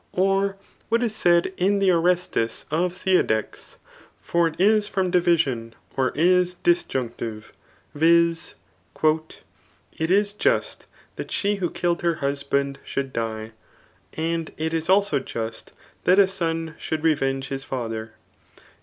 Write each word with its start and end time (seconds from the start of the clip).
Or 0.13 0.57
what 0.89 1.01
k 1.01 1.07
said 1.09 1.53
in 1.57 1.79
dK 1.79 1.93
Orestes 2.01 2.65
of 2.71 2.91
Theodectes; 2.91 3.77
for 4.19 4.47
it 4.47 4.59
is 4.59 4.87
from 4.87 5.11
dirision, 5.11 5.73
[or 5.95 6.09
is 6.15 6.55
disjunctive,] 6.55 7.53
vis. 7.93 8.55
^^ 8.95 9.33
It 9.93 10.09
is 10.09 10.33
jont 10.33 10.77
Aat 11.19 11.29
she 11.29 11.57
who 11.57 11.69
killed 11.69 12.01
her 12.01 12.15
hudband 12.15 12.77
diould 12.83 13.13
die; 13.13 13.51
and 14.15 14.47
k 14.57 14.65
is 14.75 14.89
also 14.89 15.19
just 15.19 15.71
that 16.05 16.17
a 16.17 16.27
son 16.27 16.73
should 16.79 17.03
revenge 17.03 17.49
his 17.49 17.63
father. 17.63 18.13